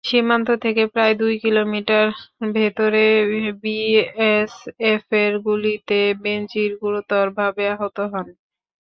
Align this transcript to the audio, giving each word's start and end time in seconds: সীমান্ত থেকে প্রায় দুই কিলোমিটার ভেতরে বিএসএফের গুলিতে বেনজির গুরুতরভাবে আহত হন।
সীমান্ত 0.03 0.47
থেকে 0.63 0.83
প্রায় 0.93 1.13
দুই 1.21 1.33
কিলোমিটার 1.43 2.07
ভেতরে 2.55 3.05
বিএসএফের 3.63 5.31
গুলিতে 5.45 5.99
বেনজির 6.23 6.71
গুরুতরভাবে 6.81 7.63
আহত 7.75 7.97
হন। 8.11 8.27